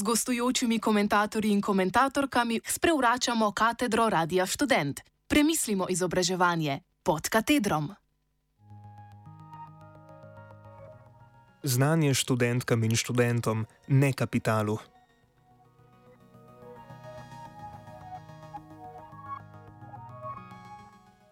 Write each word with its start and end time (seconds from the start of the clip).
z 0.00 0.02
gostujočimi 0.02 0.78
komentatorji 0.78 1.52
in 1.52 1.60
komentatorkami 1.60 2.60
sprevračamo 2.64 3.52
katedro 3.52 4.08
Radia 4.08 4.46
Student. 4.46 5.00
Premislimo 5.28 5.86
izobraževanje 5.88 6.80
pod 7.02 7.28
katedrom. 7.28 7.92
Znanje 11.62 12.14
študentkam 12.14 12.84
in 12.84 12.96
študentom, 12.96 13.66
ne 13.88 14.12
kapitalu. 14.12 14.78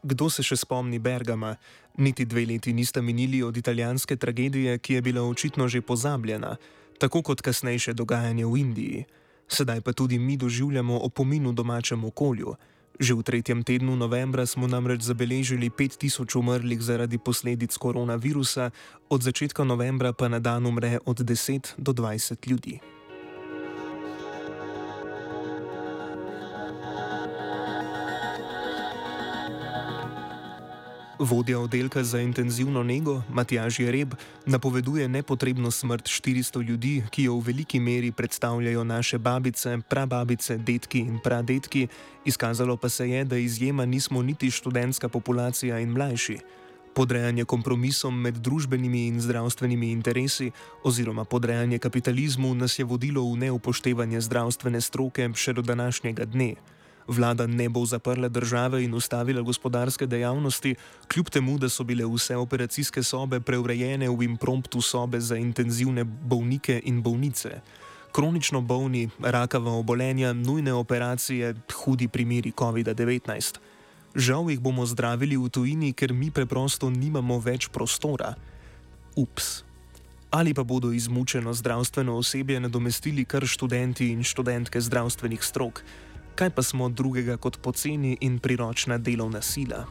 Kdo 0.02 0.28
se 0.30 0.44
še 0.44 0.56
spomni 0.56 0.98
Bergama? 0.98 1.56
Niti 1.96 2.24
dve 2.28 2.44
leti 2.46 2.72
nista 2.72 3.00
minili 3.00 3.40
od 3.42 3.56
italijanske 3.56 4.16
tragedije, 4.16 4.78
ki 4.78 4.94
je 4.94 5.02
bila 5.02 5.24
očitno 5.24 5.68
že 5.68 5.80
pozabljena, 5.80 6.56
tako 6.98 7.22
kot 7.22 7.40
kasnejše 7.40 7.94
dogajanje 7.94 8.46
v 8.46 8.56
Indiji. 8.58 9.04
Sedaj 9.48 9.80
pa 9.80 9.92
tudi 9.92 10.18
mi 10.18 10.36
doživljamo 10.36 10.98
opomin 10.98 11.46
v 11.48 11.54
domačem 11.54 12.04
okolju. 12.04 12.54
Že 12.98 13.14
v 13.14 13.22
tretjem 13.22 13.62
tednu 13.62 13.94
novembra 13.96 14.46
smo 14.46 14.66
namreč 14.66 15.06
zabeležili 15.06 15.70
5000 15.70 16.38
umrlih 16.38 16.82
zaradi 16.82 17.18
posledic 17.18 17.70
koronavirusa, 17.76 18.70
od 19.08 19.22
začetka 19.22 19.64
novembra 19.64 20.12
pa 20.12 20.28
na 20.28 20.42
dan 20.42 20.66
umre 20.66 20.98
od 21.06 21.22
10 21.22 21.78
do 21.78 21.92
20 21.94 22.50
ljudi. 22.50 22.97
Vodja 31.18 31.58
oddelka 31.58 32.04
za 32.04 32.20
intenzivno 32.20 32.82
nego 32.82 33.22
Matjaž 33.28 33.80
Jereb 33.80 34.14
napoveduje 34.46 35.08
nepotrebno 35.08 35.70
smrt 35.70 36.04
400 36.06 36.62
ljudi, 36.62 37.02
ki 37.10 37.22
jo 37.22 37.34
v 37.34 37.46
veliki 37.46 37.80
meri 37.80 38.12
predstavljajo 38.12 38.84
naše 38.84 39.18
babice, 39.18 39.78
prababice, 39.88 40.58
detki 40.58 40.98
in 40.98 41.18
pradetki, 41.24 41.88
izkazalo 42.24 42.76
pa 42.76 42.88
se 42.88 43.10
je, 43.10 43.24
da 43.24 43.36
izjema 43.36 43.84
nismo 43.84 44.22
niti 44.22 44.50
študentska 44.50 45.08
populacija 45.08 45.78
in 45.78 45.90
mlajši. 45.90 46.38
Podrejanje 46.94 47.44
kompromisom 47.44 48.20
med 48.20 48.34
družbenimi 48.34 49.06
in 49.06 49.20
zdravstvenimi 49.20 49.90
interesi 49.90 50.50
oziroma 50.84 51.24
podrejanje 51.24 51.78
kapitalizmu 51.78 52.54
nas 52.54 52.78
je 52.78 52.84
vodilo 52.84 53.32
v 53.32 53.36
neupoštevanje 53.36 54.20
zdravstvene 54.20 54.80
stroke 54.80 55.30
še 55.34 55.52
do 55.52 55.62
današnjega 55.62 56.24
dne. 56.24 56.54
Vlada 57.08 57.46
ne 57.46 57.68
bo 57.68 57.86
zaprla 57.86 58.28
države 58.28 58.84
in 58.84 58.94
ustavila 58.94 59.40
gospodarske 59.40 60.06
dejavnosti, 60.06 60.74
kljub 61.08 61.30
temu, 61.30 61.58
da 61.58 61.68
so 61.68 61.84
bile 61.84 62.04
vse 62.04 62.36
operacijske 62.36 63.02
sobe 63.02 63.40
preurejene 63.40 64.10
v 64.10 64.22
impromptu 64.22 64.80
sobe 64.80 65.20
za 65.20 65.36
intenzivne 65.36 66.04
bolnike 66.04 66.82
in 66.84 67.02
bolnice. 67.02 67.60
Kronično 68.12 68.60
bolni, 68.60 69.08
rakava 69.20 69.72
obolenja, 69.72 70.32
nujne 70.32 70.72
operacije, 70.72 71.54
hudi 71.84 72.08
primeri 72.08 72.52
COVID-19. 72.52 73.58
Žal 74.14 74.50
jih 74.50 74.60
bomo 74.60 74.86
zdravili 74.86 75.36
v 75.36 75.48
tujini, 75.48 75.92
ker 75.92 76.12
mi 76.12 76.30
preprosto 76.30 76.90
nimamo 76.90 77.38
več 77.40 77.68
prostora. 77.68 78.34
Ups. 79.16 79.64
Ali 80.30 80.54
pa 80.54 80.62
bodo 80.62 80.92
izmučeno 80.92 81.54
zdravstveno 81.54 82.16
osebje 82.16 82.60
nadomestili 82.60 83.24
kar 83.24 83.46
študenti 83.46 84.10
in 84.12 84.24
študentke 84.24 84.80
zdravstvenih 84.80 85.44
strok 85.44 85.82
kaj 86.38 86.50
pa 86.54 86.62
smo 86.62 86.88
drugega 86.88 87.36
kot 87.36 87.58
poceni 87.62 88.16
in 88.20 88.38
priročna 88.38 88.98
delovna 88.98 89.42
sila. 89.42 89.84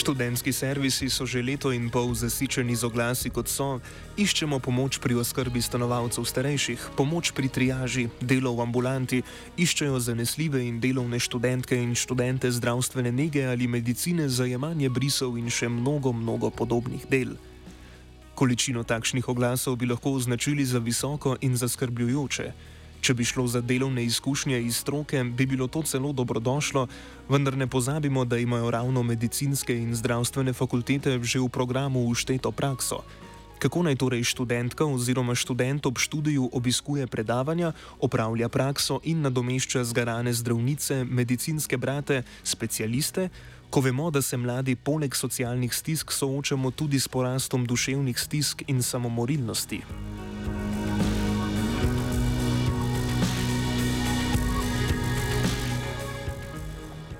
Študentski 0.00 0.48
servisi 0.48 1.12
so 1.12 1.28
že 1.28 1.44
leto 1.44 1.68
in 1.76 1.92
pol 1.92 2.16
zasičeni 2.16 2.72
z 2.72 2.88
oglasi, 2.88 3.28
kot 3.28 3.52
so: 3.52 3.84
iščemo 4.16 4.56
pomoč 4.56 4.96
pri 4.96 5.20
oskrbi 5.20 5.60
stanovalcev 5.60 6.24
starejših, 6.24 6.96
pomoč 6.96 7.36
pri 7.36 7.52
triaži, 7.52 8.08
delo 8.16 8.56
v 8.56 8.64
ambulanti, 8.64 9.20
iščejo 9.60 10.00
zanesljive 10.00 10.64
in 10.64 10.80
delovne 10.80 11.20
študentke 11.20 11.76
in 11.76 11.92
študente 11.92 12.48
zdravstvene 12.48 13.12
nege 13.12 13.44
ali 13.44 13.68
medicine 13.68 14.24
za 14.32 14.48
jemanje 14.48 14.88
brisov 14.88 15.36
in 15.36 15.52
še 15.52 15.68
mnogo, 15.68 16.16
mnogo 16.16 16.48
podobnih 16.48 17.04
del. 17.04 17.36
Količino 18.32 18.88
takšnih 18.88 19.28
oglasov 19.28 19.76
bi 19.76 19.84
lahko 19.84 20.16
označili 20.16 20.64
za 20.64 20.80
visoko 20.80 21.36
in 21.44 21.60
zaskrbljujoče. 21.60 22.79
Če 23.00 23.14
bi 23.14 23.24
šlo 23.24 23.46
za 23.48 23.60
delovne 23.60 24.04
izkušnje 24.04 24.60
iz 24.62 24.76
stroke, 24.76 25.24
bi 25.24 25.46
bilo 25.46 25.66
to 25.66 25.82
celo 25.82 26.12
dobrodošlo, 26.12 26.86
vendar 27.28 27.56
ne 27.56 27.66
pozabimo, 27.66 28.24
da 28.24 28.38
imajo 28.38 28.70
ravno 28.70 29.02
medicinske 29.02 29.76
in 29.76 29.94
zdravstvene 29.94 30.52
fakultete 30.52 31.18
že 31.22 31.40
v 31.40 31.48
programu 31.48 32.04
ušteto 32.08 32.52
prakso. 32.52 33.00
Kako 33.60 33.82
naj 33.82 33.96
torej 34.00 34.24
študentka 34.24 34.84
oziroma 34.88 35.34
študent 35.34 35.86
ob 35.86 35.98
študiju 36.00 36.48
obiskuje 36.52 37.06
predavanja, 37.06 37.72
opravlja 38.00 38.48
prakso 38.48 39.00
in 39.04 39.20
nadomešča 39.20 39.84
zgarane 39.84 40.32
zdravnice, 40.32 41.04
medicinske 41.04 41.76
brate, 41.76 42.22
specialiste, 42.44 43.28
ko 43.70 43.80
vemo, 43.80 44.10
da 44.10 44.22
se 44.22 44.36
mladi 44.36 44.76
poleg 44.76 45.16
socialnih 45.16 45.74
stisk 45.74 46.12
soočamo 46.12 46.70
tudi 46.70 47.00
s 47.00 47.08
porastom 47.08 47.66
duševnih 47.66 48.18
stisk 48.18 48.64
in 48.66 48.82
samomorilnosti? 48.82 49.80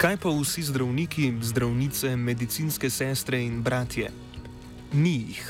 Kaj 0.00 0.16
pa 0.16 0.31
vsi 0.33 0.62
zdravniki, 0.62 1.34
zdravnice, 1.44 2.16
medicinske 2.16 2.88
sestre 2.91 3.37
in 3.44 3.59
bratje? 3.61 4.09
Ni 4.97 5.12
jih, 5.28 5.43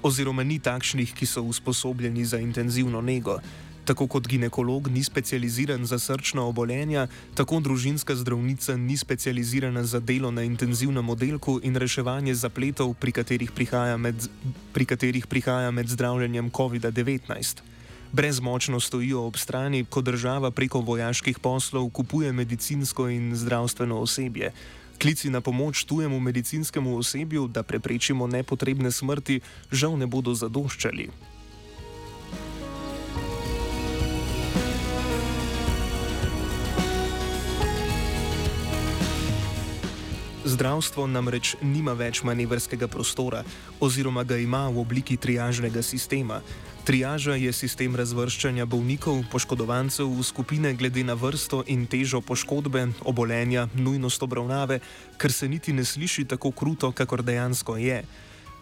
oziroma 0.00 0.40
ni 0.48 0.56
takšnih, 0.56 1.12
ki 1.12 1.28
so 1.28 1.42
usposobljeni 1.44 2.24
za 2.24 2.40
intenzivno 2.40 3.04
nego. 3.04 3.36
Tako 3.84 4.06
kot 4.06 4.24
ginekolog 4.24 4.88
ni 4.88 5.04
specializiran 5.04 5.84
za 5.84 5.98
srčna 5.98 6.40
obolenja, 6.48 7.04
tako 7.34 7.60
družinska 7.60 8.16
zdravnica 8.16 8.80
ni 8.80 8.96
specializirana 8.96 9.84
za 9.84 10.00
delo 10.00 10.30
na 10.30 10.42
intenzivnem 10.42 11.08
oddelku 11.08 11.60
in 11.62 11.76
reševanje 11.76 12.34
zapletov, 12.34 12.94
pri 12.94 13.12
katerih 13.12 13.52
prihaja 13.52 13.96
med, 13.96 14.16
pri 14.72 14.88
katerih 14.88 15.26
prihaja 15.26 15.70
med 15.70 15.88
zdravljenjem 15.88 16.48
COVID-19 16.50 17.60
brezmočno 18.12 18.80
stojijo 18.80 19.26
ob 19.26 19.36
strani, 19.36 19.84
ko 19.84 20.00
država 20.00 20.50
preko 20.50 20.80
vojaških 20.80 21.38
poslov 21.38 21.90
kupuje 21.90 22.32
medicinsko 22.32 23.08
in 23.08 23.36
zdravstveno 23.36 24.00
osebje. 24.00 24.52
Klici 25.02 25.30
na 25.30 25.40
pomoč 25.40 25.84
tujemu 25.84 26.20
medicinskemu 26.20 26.96
osebju, 26.98 27.48
da 27.48 27.62
preprečimo 27.62 28.26
nepotrebne 28.26 28.90
smrti, 28.90 29.40
žal 29.70 29.98
ne 29.98 30.06
bodo 30.06 30.34
zadoščali. 30.34 31.10
Zdravstvo 40.48 41.04
namreč 41.04 41.50
nima 41.60 41.92
več 41.92 42.22
manevrskega 42.24 42.86
prostora, 42.88 43.42
oziroma 43.84 44.22
ga 44.24 44.38
ima 44.40 44.62
v 44.72 44.80
obliki 44.80 45.18
triažnega 45.20 45.82
sistema. 45.84 46.38
Triaža 46.88 47.34
je 47.36 47.52
sistem 47.52 47.92
razvrščanja 47.92 48.64
bolnikov, 48.64 49.20
poškodovancev 49.28 50.08
v 50.08 50.24
skupine 50.24 50.72
glede 50.72 51.04
na 51.04 51.12
vrsto 51.20 51.60
in 51.68 51.84
težo 51.84 52.22
poškodbe, 52.24 52.86
obolenja, 53.04 53.66
nujnost 53.76 54.24
obravnave, 54.24 54.80
kar 55.20 55.36
se 55.36 55.50
niti 55.52 55.76
ne 55.76 55.84
sliši 55.84 56.24
tako 56.32 56.54
kruto, 56.56 56.94
kakor 56.96 57.20
dejansko 57.20 57.76
je. 57.76 58.00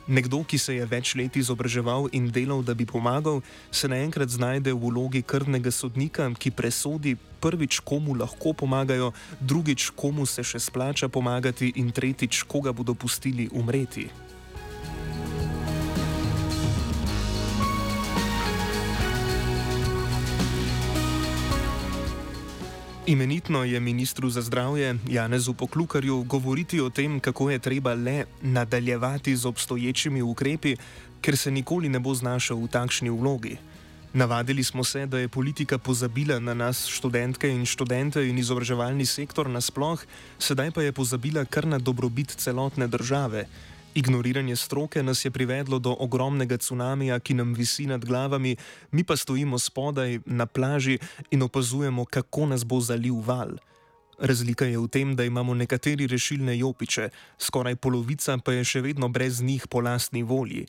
Nekdo, 0.07 0.45
ki 0.47 0.59
se 0.59 0.77
je 0.77 0.85
več 0.87 1.15
let 1.19 1.35
izobraževal 1.35 2.07
in 2.15 2.29
delal, 2.31 2.63
da 2.63 2.75
bi 2.79 2.87
pomagal, 2.87 3.41
se 3.75 3.91
naenkrat 3.91 4.31
znajde 4.31 4.71
v 4.71 4.79
vlogi 4.87 5.23
krvnega 5.27 5.73
sodnika, 5.75 6.29
ki 6.39 6.55
presodi 6.55 7.17
prvič, 7.43 7.81
komu 7.83 8.15
lahko 8.15 8.55
pomagajo, 8.55 9.11
drugič, 9.41 9.91
komu 9.99 10.27
se 10.27 10.47
še 10.47 10.63
splača 10.63 11.11
pomagati 11.11 11.73
in 11.83 11.91
tretjič, 11.91 12.45
koga 12.47 12.71
bodo 12.71 12.95
pustili 12.95 13.51
umreti. 13.51 14.07
Imenitno 23.07 23.65
je 23.65 23.81
ministru 23.81 24.31
za 24.31 24.43
zdravje 24.43 24.99
Janezu 25.09 25.55
Poklukarju 25.55 26.23
govoriti 26.23 26.81
o 26.81 26.91
tem, 26.91 27.21
kako 27.21 27.51
je 27.51 27.59
treba 27.59 27.95
le 27.95 28.25
nadaljevati 28.43 29.37
z 29.37 29.47
obstoječimi 29.47 30.23
ukrepi, 30.23 30.77
ker 31.21 31.37
se 31.37 31.51
nikoli 31.51 31.89
ne 31.89 31.99
bo 31.99 32.15
znašel 32.15 32.57
v 32.57 32.67
takšni 32.67 33.11
vlogi. 33.11 33.57
Navadili 34.13 34.65
smo 34.65 34.85
se, 34.85 35.07
da 35.07 35.19
je 35.19 35.29
politika 35.29 35.79
pozabila 35.79 36.39
na 36.39 36.55
nas, 36.55 36.87
študentke 36.87 37.49
in 37.49 37.67
študente 37.67 38.29
in 38.29 38.39
izobraževalni 38.39 39.07
sektor 39.07 39.51
nasploh, 39.51 40.03
sedaj 40.39 40.71
pa 40.71 40.83
je 40.83 40.93
pozabila 40.93 41.45
kar 41.45 41.67
na 41.67 41.79
dobrobit 41.79 42.35
celotne 42.35 42.89
države. 42.89 43.47
Ignoriranje 43.97 44.57
stroke 44.57 45.03
nas 45.03 45.25
je 45.25 45.31
privedlo 45.31 45.79
do 45.79 45.97
ogromnega 45.99 46.57
cunamija, 46.57 47.17
ki 47.21 47.35
nam 47.35 47.55
visi 47.55 47.87
nad 47.87 48.05
glavami, 48.05 48.57
mi 48.91 49.05
pa 49.05 49.17
stojimo 49.17 49.59
spodaj 49.59 50.19
na 50.27 50.47
plaži 50.47 50.99
in 51.31 51.43
opazujemo, 51.43 52.05
kako 52.05 52.47
nas 52.47 52.65
bo 52.65 52.81
zalil 52.81 53.15
val. 53.25 53.57
Razlika 54.19 54.65
je 54.65 54.79
v 54.79 54.89
tem, 54.89 55.17
da 55.17 55.25
imamo 55.25 55.55
nekateri 55.55 56.07
rešilne 56.07 56.59
jopiče, 56.59 57.09
skoraj 57.39 57.77
polovica 57.77 58.37
pa 58.45 58.53
je 58.53 58.65
še 58.65 58.81
vedno 58.81 59.09
brez 59.09 59.41
njih 59.41 59.65
po 59.67 59.81
lastni 59.81 60.23
volji. 60.23 60.67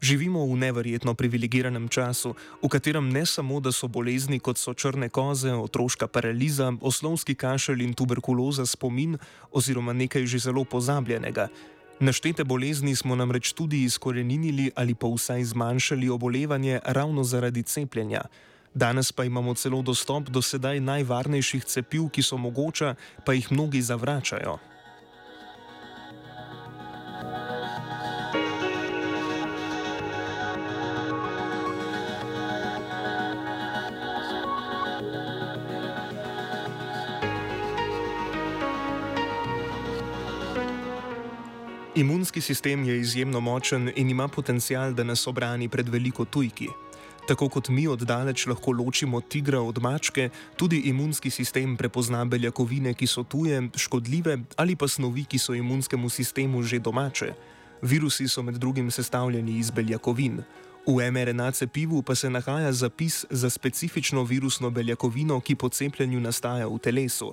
Živimo 0.00 0.44
v 0.44 0.56
neverjetno 0.60 1.14
privilegiranem 1.14 1.88
času, 1.88 2.34
v 2.62 2.68
katerem 2.68 3.08
ne 3.08 3.24
samo, 3.26 3.60
da 3.60 3.72
so 3.72 3.88
bolezni 3.88 4.36
kot 4.40 4.60
so 4.60 4.74
črne 4.74 5.08
koze, 5.08 5.54
otroška 5.56 6.06
paraliza, 6.12 6.74
oslovski 6.80 7.34
kašelj 7.34 7.80
in 7.88 7.96
tuberkuloza 7.96 8.66
spomin 8.66 9.16
oziroma 9.50 9.96
nekaj 9.96 10.26
že 10.26 10.38
zelo 10.38 10.64
pozabljenega. 10.64 11.48
Naštete 12.00 12.44
bolezni 12.44 12.96
smo 12.96 13.16
namreč 13.16 13.52
tudi 13.52 13.82
izkoreninili 13.82 14.70
ali 14.74 14.94
pa 14.94 15.08
vsaj 15.08 15.44
zmanjšali 15.44 16.08
obolevanje 16.08 16.80
ravno 16.84 17.24
zaradi 17.24 17.62
cepljenja. 17.62 18.20
Danes 18.74 19.12
pa 19.12 19.24
imamo 19.24 19.54
celo 19.54 19.82
dostop 19.82 20.28
do 20.28 20.42
sedaj 20.42 20.80
najvarnejših 20.80 21.64
cepiv, 21.64 22.10
ki 22.12 22.22
so 22.22 22.36
mogoča, 22.36 22.94
pa 23.24 23.32
jih 23.32 23.52
mnogi 23.52 23.82
zavračajo. 23.82 24.58
Imunski 41.96 42.40
sistem 42.40 42.84
je 42.84 43.00
izjemno 43.00 43.40
močen 43.40 43.92
in 43.96 44.10
ima 44.10 44.28
potencial, 44.28 44.92
da 44.92 45.04
nas 45.04 45.26
obrani 45.26 45.68
pred 45.68 45.88
veliko 45.88 46.24
tujki. 46.24 46.68
Tako 47.28 47.48
kot 47.48 47.68
mi 47.68 47.86
oddaleč 47.88 48.46
lahko 48.46 48.72
ločimo 48.72 49.20
tigra 49.20 49.60
od 49.60 49.78
mačke, 49.82 50.28
tudi 50.56 50.76
imunski 50.76 51.30
sistem 51.30 51.76
prepozna 51.76 52.24
beljakovine, 52.24 52.94
ki 52.94 53.06
so 53.06 53.22
tuje, 53.22 53.62
škodljive 53.76 54.38
ali 54.56 54.76
pa 54.76 54.88
snovi, 54.88 55.24
ki 55.24 55.38
so 55.38 55.54
imunskemu 55.54 56.08
sistemu 56.08 56.62
že 56.62 56.78
domače. 56.78 57.32
Virusi 57.82 58.28
so 58.28 58.42
med 58.42 58.54
drugim 58.54 58.90
sestavljeni 58.90 59.58
iz 59.58 59.70
beljakovin. 59.70 60.42
V 60.86 61.10
mRNA 61.10 61.50
cepivu 61.50 62.02
pa 62.02 62.14
se 62.14 62.30
nahaja 62.30 62.72
zapis 62.72 63.24
za 63.30 63.50
specifično 63.50 64.22
virusno 64.22 64.70
beljakovino, 64.70 65.40
ki 65.40 65.54
po 65.54 65.68
cepljenju 65.68 66.20
nastaja 66.20 66.66
v 66.66 66.78
telesu. 66.78 67.32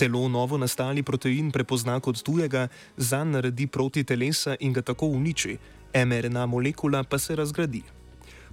Telo 0.00 0.28
novo 0.28 0.56
nastali 0.56 1.02
protein 1.02 1.50
prepozna 1.52 1.98
kot 2.00 2.22
tujega, 2.24 2.68
zanj 2.96 3.34
naredi 3.34 3.66
proti 3.66 4.00
telesa 4.04 4.54
in 4.60 4.72
ga 4.72 4.80
tako 4.80 5.10
uniči, 5.12 5.58
mRNA 5.92 6.46
molekula 6.46 7.02
pa 7.04 7.18
se 7.18 7.36
razgradi. 7.36 7.82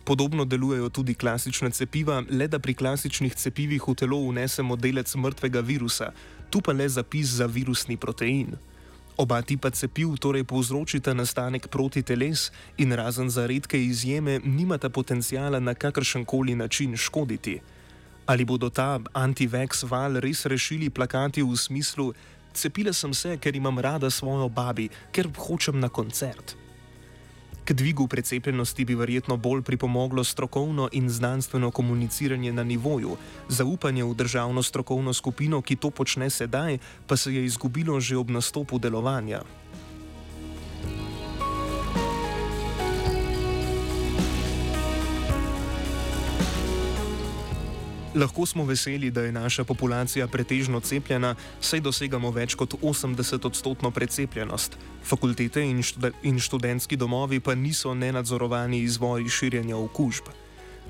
Podobno 0.04 0.46
delujejo 0.46 0.90
tudi 0.90 1.16
klasične 1.16 1.72
cepiva, 1.72 2.24
le 2.30 2.48
da 2.48 2.60
pri 2.60 2.74
klasičnih 2.74 3.36
cepivih 3.36 3.88
v 3.88 3.96
telo 3.96 4.18
unesemo 4.28 4.76
delec 4.76 5.16
mrtvega 5.16 5.64
virusa, 5.64 6.12
tu 6.50 6.60
pa 6.62 6.76
le 6.76 6.90
zapis 6.90 7.40
za 7.40 7.48
virusni 7.48 7.96
protein. 7.98 8.52
Oba 9.18 9.40
tipa 9.42 9.72
cepiv 9.72 10.18
torej 10.20 10.44
povzročita 10.44 11.14
nastanek 11.14 11.72
protiteles 11.72 12.52
in 12.78 12.92
razen 12.92 13.30
za 13.30 13.48
redke 13.48 13.80
izjeme 13.80 14.40
nimata 14.44 14.90
potencijala 14.90 15.60
na 15.60 15.74
kakršen 15.74 16.26
koli 16.26 16.56
način 16.56 16.98
škoditi. 16.98 17.60
Ali 18.28 18.44
bodo 18.44 18.68
ta 18.70 19.00
anti-vex 19.16 19.88
val 19.88 20.20
res 20.20 20.44
rešili 20.46 20.90
plakati 20.92 21.40
v 21.40 21.56
smislu: 21.56 22.12
Cepila 22.52 22.92
sem 22.94 23.14
se, 23.14 23.38
ker 23.40 23.56
imam 23.56 23.80
rada 23.80 24.12
svojo 24.12 24.50
babi, 24.50 24.90
ker 25.16 25.32
hočem 25.32 25.80
na 25.80 25.88
koncert. 25.88 26.58
K 27.68 27.74
dvigu 27.74 28.08
precepljenosti 28.08 28.86
bi 28.86 28.96
verjetno 28.96 29.38
bolj 29.38 29.62
pripomoglo 29.62 30.24
strokovno 30.24 30.90
in 30.92 31.10
znanstveno 31.10 31.72
komuniciranje 31.72 32.54
na 32.54 32.64
nivoju, 32.64 33.18
zaupanje 33.50 34.04
v 34.04 34.16
državno 34.16 34.64
strokovno 34.64 35.14
skupino, 35.14 35.62
ki 35.62 35.76
to 35.76 35.92
počne 35.92 36.30
sedaj, 36.30 36.78
pa 37.08 37.18
se 37.18 37.34
je 37.34 37.46
izgubilo 37.46 38.00
že 38.00 38.18
ob 38.18 38.30
nastopu 38.30 38.80
delovanja. 38.80 39.44
Lahko 48.18 48.46
smo 48.46 48.66
veseli, 48.66 49.12
da 49.12 49.22
je 49.22 49.32
naša 49.32 49.64
populacija 49.64 50.28
pretežno 50.28 50.80
cepljena, 50.80 51.36
saj 51.62 51.84
dosegamo 51.86 52.32
več 52.34 52.56
kot 52.58 52.74
80-odstotno 52.82 53.92
precepljenost. 53.92 54.78
Fakultete 55.06 55.62
in, 55.62 55.84
štud 55.84 56.08
in 56.24 56.40
študentski 56.40 56.98
domovi 56.98 57.40
pa 57.40 57.56
niso 57.56 57.94
nenadzorovani 57.94 58.80
izvori 58.80 59.30
širjenja 59.30 59.78
okužb. 59.78 60.32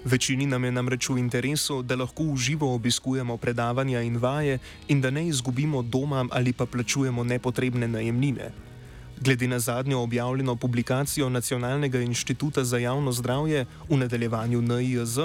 Večini 0.06 0.46
nam 0.46 0.64
je 0.64 0.72
namreč 0.72 1.10
v 1.10 1.18
interesu, 1.20 1.82
da 1.84 1.98
lahko 2.00 2.30
v 2.32 2.38
živo 2.38 2.72
obiskujemo 2.76 3.38
predavanja 3.38 4.02
in 4.08 4.18
vaje 4.18 4.60
in 4.88 5.02
da 5.02 5.12
ne 5.12 5.28
izgubimo 5.28 5.82
doma 5.82 6.26
ali 6.32 6.54
pa 6.54 6.66
plačujemo 6.66 7.24
nepotrebne 7.24 7.88
najemnine. 7.88 8.67
Glede 9.22 9.48
na 9.48 9.60
zadnjo 9.60 10.00
objavljeno 10.00 10.56
publikacijo 10.56 11.30
Nacionalnega 11.30 12.00
inštituta 12.00 12.64
za 12.64 12.78
javno 12.78 13.12
zdravje 13.12 13.66
v 13.90 13.98
nadaljevanju 13.98 14.62
NIJZ, 14.62 15.18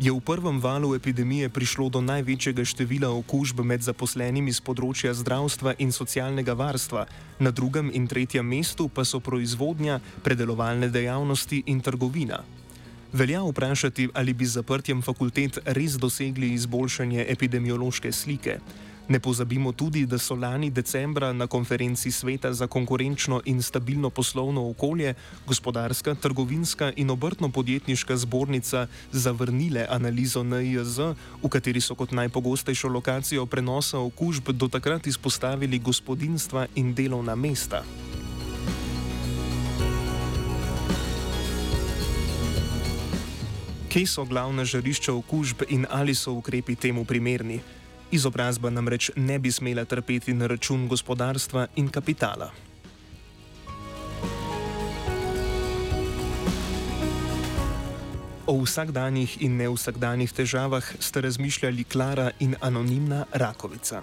je 0.00 0.12
v 0.12 0.20
prvem 0.20 0.60
valu 0.60 0.94
epidemije 0.94 1.48
prišlo 1.48 1.88
do 1.88 2.00
največjega 2.00 2.64
števila 2.64 3.10
okužb 3.10 3.60
med 3.60 3.82
zaposlenimi 3.82 4.52
z 4.52 4.64
področja 4.64 5.12
zdravstva 5.14 5.74
in 5.78 5.92
socialnega 5.92 6.56
varstva, 6.56 7.04
na 7.38 7.50
drugem 7.50 7.90
in 7.92 8.08
tretjem 8.08 8.48
mestu 8.48 8.88
pa 8.88 9.04
so 9.04 9.20
proizvodnja, 9.20 10.00
predelovalne 10.22 10.88
dejavnosti 10.88 11.62
in 11.66 11.80
trgovina. 11.80 12.40
Velja 13.12 13.42
vprašati, 13.44 14.08
ali 14.14 14.32
bi 14.32 14.46
z 14.46 14.58
zaprtjem 14.58 15.02
fakultet 15.02 15.58
res 15.64 16.00
dosegli 16.00 16.54
izboljšanje 16.54 17.26
epidemiološke 17.28 18.12
slike. 18.12 18.58
Ne 19.08 19.20
pozabimo 19.20 19.72
tudi, 19.72 20.06
da 20.06 20.18
so 20.18 20.34
lani 20.34 20.70
decembra 20.70 21.32
na 21.32 21.46
konferenci 21.46 22.10
Sveta 22.10 22.52
za 22.52 22.66
konkurenčno 22.66 23.40
in 23.44 23.62
stabilno 23.62 24.10
poslovno 24.10 24.70
okolje 24.70 25.14
gospodarska, 25.46 26.14
trgovinska 26.14 26.92
in 26.96 27.10
obrtno-podjetniška 27.10 28.16
zbornica 28.16 28.86
zavrnile 29.12 29.86
analizo 29.90 30.42
NIJZ, 30.42 30.98
v 31.42 31.48
kateri 31.48 31.80
so 31.80 31.94
kot 31.94 32.12
najpogostejšo 32.12 32.88
lokacijo 32.88 33.46
prenosa 33.46 33.98
okužb 33.98 34.48
do 34.48 34.68
takrat 34.68 35.06
izpostavili 35.06 35.78
gospodinstva 35.78 36.66
in 36.74 36.94
delovna 36.94 37.34
mesta. 37.34 37.84
Kje 43.88 44.06
so 44.06 44.24
glavna 44.24 44.64
žarišča 44.64 45.12
okužb 45.12 45.62
in 45.68 45.86
ali 45.90 46.14
so 46.14 46.32
ukrepi 46.32 46.74
temu 46.74 47.04
primerni? 47.04 47.83
Izobrazba 48.10 48.70
namreč 48.70 49.10
ne 49.16 49.38
bi 49.38 49.52
smela 49.52 49.84
trpeti 49.84 50.34
na 50.34 50.46
račun 50.46 50.88
gospodarstva 50.88 51.66
in 51.76 51.88
kapitala. 51.88 52.50
O 58.46 58.58
vsakdanjih 58.60 59.38
in 59.40 59.56
nevsakdanjih 59.56 60.32
težavah 60.32 60.84
sta 61.00 61.20
razmišljali 61.20 61.84
Klara 61.84 62.30
in 62.40 62.56
anonimna 62.60 63.24
Rakovica. 63.32 64.02